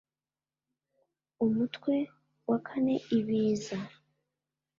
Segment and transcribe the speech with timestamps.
[1.45, 1.95] umu twe
[2.49, 3.77] wakane ibiza